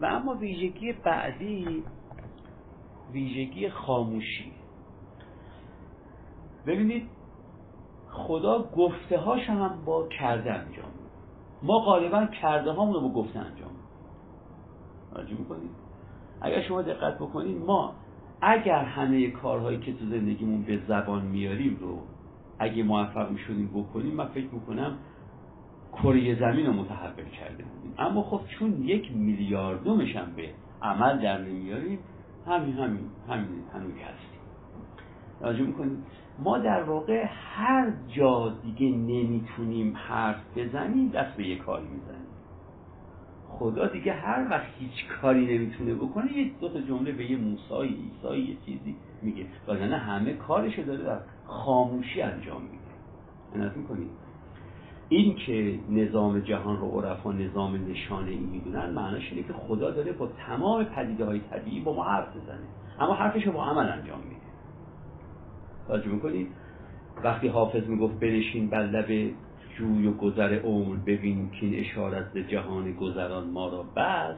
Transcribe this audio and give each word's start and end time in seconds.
و 0.00 0.06
اما 0.06 0.34
ویژگی 0.34 0.92
بعدی 0.92 1.84
ویژگی 3.12 3.68
خاموشی. 3.68 4.52
ببینید 6.66 7.08
خدا 8.10 8.62
گفته 8.76 9.18
هاش 9.18 9.50
هم 9.50 9.84
با 9.84 10.08
کرده 10.08 10.52
انجام 10.52 10.90
ما 11.62 11.78
غالبا 11.78 12.26
کرده 12.26 12.72
هامون 12.72 12.94
رو 12.94 13.00
با 13.00 13.22
گفته 13.22 13.38
انجام 13.38 13.70
راجع 15.12 15.34
می‌کنید؟ 15.34 15.70
اگر 16.40 16.62
شما 16.62 16.82
دقت 16.82 17.14
بکنید 17.14 17.58
ما 17.58 17.94
اگر 18.40 18.84
همه 18.84 19.30
کارهایی 19.30 19.78
که 19.78 19.92
تو 19.92 20.06
زندگیمون 20.06 20.62
به 20.62 20.78
زبان 20.88 21.24
میاریم 21.24 21.78
رو 21.80 21.98
اگه 22.58 22.82
موفق 22.82 23.30
می‌شدیم 23.30 23.66
بکنیم 23.66 24.14
من 24.14 24.26
فکر 24.26 24.48
می‌کنم 24.54 24.98
کره 25.92 26.34
زمین 26.34 26.66
رو 26.66 26.72
متحول 26.72 27.24
کرده. 27.24 27.64
بودیم 27.64 27.94
اما 27.98 28.22
خب 28.22 28.40
چون 28.58 28.82
یک 28.82 29.12
میلیاردومش 29.12 30.16
هم 30.16 30.32
به 30.36 30.48
عمل 30.82 31.22
در 31.22 31.38
نمیاریم 31.38 31.98
همین 32.46 32.74
همین 32.74 33.04
همین 33.28 33.62
همین 33.74 33.92
هستیم. 33.92 34.40
راجع 35.40 35.62
می‌کنیم. 35.62 36.02
ما 36.38 36.58
در 36.58 36.82
واقع 36.82 37.26
هر 37.28 37.92
جا 38.08 38.54
دیگه 38.62 38.96
نمی‌تونیم 38.96 39.96
حرف 39.96 40.36
بزنیم 40.56 41.08
دست 41.08 41.36
به 41.36 41.48
یه 41.48 41.56
کاری 41.56 41.84
می‌زنیم. 41.84 42.20
خدا 43.48 43.86
دیگه 43.86 44.12
هر 44.12 44.46
وقت 44.50 44.66
هیچ 44.78 45.06
کاری 45.20 45.58
نمی‌تونه 45.58 45.94
بکنه 45.94 46.38
یه 46.38 46.50
دو 46.60 46.68
تا 46.68 46.80
جمله 46.80 47.12
به 47.12 47.30
یه 47.30 47.36
موسایی 47.36 48.10
ایسایی 48.12 48.42
یه 48.42 48.56
چیزی 48.66 48.96
میگه. 49.22 49.46
وگرنه 49.68 49.98
همه 49.98 50.32
کارشو 50.32 50.82
داره 50.82 51.04
در 51.04 51.20
خاموشی 51.46 52.22
انجام 52.22 52.62
میده. 52.62 52.78
عنایت 53.54 53.76
می‌کنید 53.76 54.10
این 55.12 55.36
که 55.36 55.78
نظام 55.90 56.40
جهان 56.40 56.76
رو 56.76 57.00
عرفا 57.00 57.32
نظام 57.32 57.90
نشانه 57.90 58.30
ای 58.30 58.38
می‌دونن 58.38 58.90
معناش 58.90 59.32
اینه 59.32 59.46
که 59.46 59.52
خدا 59.52 59.90
داره 59.90 60.12
با 60.12 60.28
تمام 60.46 60.84
پدیده 60.84 61.24
های 61.24 61.40
طبیعی 61.50 61.80
با 61.80 61.92
ما 61.92 62.04
حرف 62.04 62.36
بزنه. 62.36 62.66
اما 63.00 63.14
حرفش 63.14 63.46
رو 63.46 63.52
با 63.52 63.64
عمل 63.64 63.88
انجام 63.88 64.18
میده. 64.18 64.40
توجه 65.88 66.08
می‌کنید 66.08 66.48
وقتی 67.24 67.48
حافظ 67.48 67.88
می‌گفت 67.88 68.20
بنشین 68.20 68.70
بر 68.70 68.82
لب 68.82 69.30
جوی 69.78 70.06
و 70.06 70.12
گذر 70.12 70.58
عمر 70.58 70.96
ببین 70.96 71.50
که 71.50 71.66
این 71.66 71.80
اشارت 71.80 72.32
به 72.32 72.44
جهان 72.44 72.92
گذران 72.92 73.50
ما 73.50 73.68
را 73.68 73.84
بس 73.96 74.36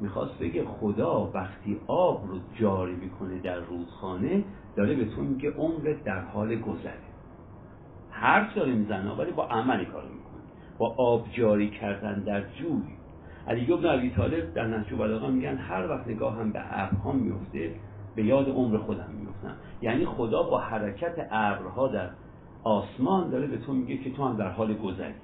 می‌خواست 0.00 0.38
بگه 0.38 0.64
خدا 0.64 1.30
وقتی 1.34 1.80
آب 1.86 2.26
رو 2.28 2.38
جاری 2.60 2.94
می‌کنه 2.94 3.38
در 3.38 3.58
رودخانه 3.60 4.44
داره 4.76 4.94
به 4.94 5.04
تو 5.04 5.22
میگه 5.22 5.50
عمر 5.50 5.94
در 6.04 6.20
حال 6.20 6.56
گذره. 6.56 7.11
حرف 8.22 8.54
داره 8.54 8.72
می‌زنه 8.72 9.12
ولی 9.12 9.30
با 9.30 9.46
عملی 9.46 9.84
کار 9.84 10.02
می‌کنه 10.02 10.42
با 10.78 10.94
آب 10.98 11.26
جاری 11.32 11.70
کردن 11.70 12.22
در 12.22 12.40
جوی. 12.40 12.82
علی 13.48 13.72
ابن 13.72 13.86
ابی 13.86 14.10
طالب 14.10 14.54
در 14.54 14.66
نهج 14.66 14.94
بلاغه 14.94 15.30
میگن 15.30 15.56
هر 15.56 15.88
وقت 15.88 16.08
نگاه 16.08 16.36
هم 16.36 16.52
به 16.52 16.60
ابرها 16.82 17.12
میفته 17.12 17.74
به 18.16 18.24
یاد 18.24 18.48
عمر 18.48 18.78
خودم 18.78 19.08
میفتم 19.18 19.56
یعنی 19.82 20.06
خدا 20.06 20.42
با 20.42 20.58
حرکت 20.58 21.28
ابرها 21.30 21.88
در 21.88 22.10
آسمان 22.64 23.30
داره 23.30 23.46
به 23.46 23.58
تو 23.58 23.72
میگه 23.72 23.96
که 23.96 24.10
تو 24.10 24.24
هم 24.24 24.36
در 24.36 24.48
حال 24.48 24.74
گذری. 24.74 25.14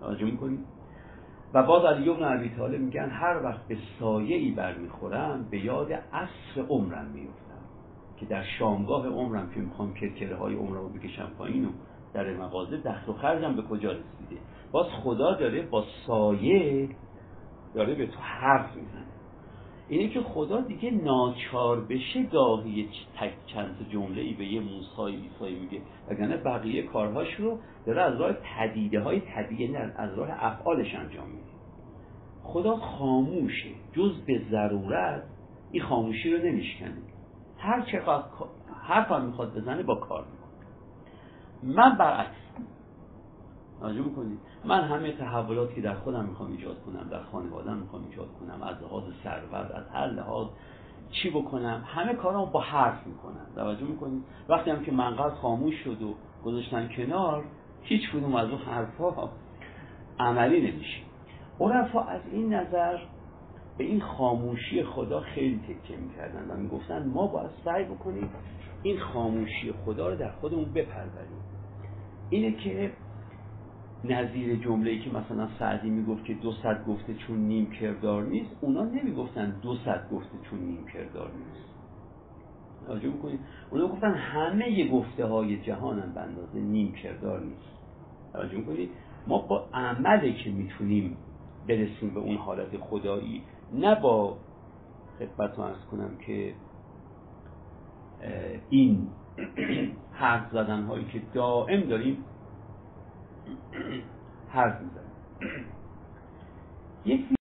توجه 0.00 0.24
می‌کنی؟ 0.24 0.58
و 1.54 1.62
باز 1.62 1.84
علی 1.84 2.10
ابن 2.10 2.38
ابی 2.38 2.48
طالب 2.48 2.80
میگن 2.80 3.08
هر 3.08 3.40
وقت 3.44 3.68
به 3.68 3.76
سایه 4.00 4.36
ای 4.36 4.50
برمیخورم 4.50 5.46
به 5.50 5.64
یاد 5.64 5.92
عصر 5.92 6.60
عمرم 6.68 7.06
میفتم 7.06 7.64
که 8.16 8.26
در 8.26 8.44
شامگاه 8.58 9.08
عمرم 9.08 9.50
که 9.54 9.60
می‌خوام 9.60 9.94
کرکره 9.94 10.36
های 10.36 10.54
عمرم 10.54 10.80
رو 10.80 10.88
بکشم 10.88 11.30
پایین 11.38 11.64
و 11.64 11.68
در 12.14 12.36
مغازه 12.36 12.76
دخت 12.76 13.08
و 13.08 13.12
خرجم 13.12 13.56
به 13.56 13.62
کجا 13.62 13.90
رسیده؟ 13.90 14.40
باز 14.72 14.86
خدا 14.86 15.34
داره 15.34 15.62
با 15.62 15.84
سایه 16.06 16.88
داره 17.74 17.94
به 17.94 18.06
تو 18.06 18.20
حرف 18.20 18.76
می‌زنه. 18.76 19.06
اینه 19.88 20.08
که 20.08 20.20
خدا 20.20 20.60
دیگه 20.60 20.90
ناچار 20.90 21.80
بشه 21.80 22.22
گاهی 22.22 22.88
تک 23.20 23.32
چند 23.46 23.86
جمله 23.92 24.20
ای 24.20 24.34
به 24.34 24.44
یه 24.44 24.60
موسای 24.60 25.16
ایسایی 25.16 25.58
میگه. 25.58 25.80
وگرنه 26.08 26.36
بقیه 26.36 26.82
کارهاش 26.82 27.34
رو 27.34 27.58
داره 27.86 28.02
از 28.02 28.20
راه 28.20 28.32
پدیده 28.32 29.00
های 29.00 29.20
طبیعی 29.20 29.68
نه 29.68 29.92
از 29.96 30.18
راه 30.18 30.28
افعالش 30.30 30.94
انجام 30.94 31.26
میده. 31.26 31.50
خدا 32.42 32.76
خاموشه. 32.76 33.70
جز 33.92 34.12
به 34.26 34.42
ضرورت 34.50 35.22
این 35.72 35.82
خاموشی 35.82 36.32
رو 36.32 36.38
نمیشکنه. 36.38 36.96
هر 37.58 37.80
چقدر 37.80 38.24
هر 38.82 39.20
می‌خواد 39.20 39.54
بزنه 39.54 39.82
با 39.82 39.94
کار 39.94 40.24
می‌کنه. 40.24 40.49
من 41.62 41.96
برعکس. 41.98 42.36
توجه 43.80 44.02
می‌کنید. 44.02 44.38
من 44.64 44.84
همه 44.84 45.12
تحولاتی 45.12 45.74
که 45.74 45.80
در 45.80 45.94
خودم 45.94 46.24
می‌خوام 46.24 46.52
ایجاد 46.52 46.82
کنم 46.82 47.08
در 47.10 47.22
خانوادم 47.22 47.76
می‌خوام 47.76 48.04
ایجاد 48.10 48.28
کنم 48.40 48.62
از 48.62 48.82
لحاظ 48.82 49.04
ثروت 49.24 49.70
از 49.70 49.88
هر 49.92 50.06
لحاظ 50.06 50.46
چی 51.10 51.30
بکنم 51.30 51.84
همه 51.86 52.14
کارامو 52.14 52.46
با 52.46 52.60
حرف 52.60 53.06
می‌کنم. 53.06 53.46
توجه 53.54 53.84
می‌کنید؟ 53.84 54.24
وقتی 54.48 54.70
هم 54.70 54.84
که 54.84 54.92
منقل 54.92 55.30
خاموش 55.30 55.74
شد 55.84 56.02
و 56.02 56.14
گذاشتن 56.44 56.88
کنار 56.96 57.44
هیچ 57.82 58.10
کدوم 58.10 58.34
از 58.34 58.50
اون 58.50 58.58
حرفها 58.58 59.30
عملی 60.18 60.72
نمیشه. 60.72 61.02
عرفا 61.60 62.00
از 62.00 62.20
این 62.32 62.54
نظر 62.54 62.98
به 63.80 63.86
این 63.86 64.00
خاموشی 64.00 64.82
خدا 64.82 65.20
خیلی 65.20 65.58
تکیه 65.58 65.96
می‌کردن 65.96 66.50
و 66.50 66.56
می‌گفتن 66.56 67.08
ما 67.08 67.26
باید 67.26 67.50
سعی 67.64 67.84
بکنیم 67.84 68.30
این 68.82 68.98
خاموشی 68.98 69.72
خدا 69.84 70.08
رو 70.08 70.16
در 70.16 70.30
خودمون 70.30 70.64
بپروریم. 70.64 71.42
اینه 72.30 72.52
که 72.52 72.92
نظیر 74.04 74.56
جمله 74.56 74.90
ای 74.90 74.98
که 74.98 75.10
مثلا 75.10 75.48
سعدی 75.58 75.90
می‌گفت 75.90 76.24
که 76.24 76.34
دو 76.34 76.52
صد 76.52 76.84
گفته 76.86 77.14
چون 77.14 77.38
نیم 77.38 77.70
کردار 77.70 78.22
نیست 78.22 78.50
اونا 78.60 78.84
نمی‌گفتن 78.84 79.60
دو 79.62 79.76
صد 79.84 80.08
گفته 80.12 80.38
چون 80.50 80.58
نیم 80.58 80.86
کردار 80.94 81.30
نیست. 81.32 81.68
توجه 82.86 83.08
می‌کنید 83.08 83.40
اونا 83.70 83.88
گفتن 83.88 84.14
همه 84.14 84.88
گفته 84.88 85.26
های 85.26 85.62
جهانن 85.62 86.14
به 86.14 86.20
اندازه 86.20 86.60
نیم 86.60 86.92
کردار 86.92 87.40
نیست. 87.40 87.80
توجه 88.32 88.56
می‌کنید 88.56 88.90
ما 89.26 89.38
با 89.38 89.68
عمله 89.74 90.32
که 90.44 90.50
می‌تونیم 90.50 91.16
برسیم 91.68 92.10
به 92.14 92.20
اون 92.20 92.36
حالت 92.36 92.76
خدایی 92.76 93.42
نه 93.74 93.94
با 93.94 94.36
خدمت 95.18 95.58
ارز 95.58 95.84
کنم 95.90 96.16
که 96.26 96.54
این 98.70 99.08
حرف 100.12 100.50
زدن 100.52 100.82
هایی 100.82 101.04
که 101.04 101.22
دائم 101.34 101.88
داریم 101.88 102.24
حرف 104.54 104.80
می‌زنیم. 104.82 105.66
یک 107.04 107.39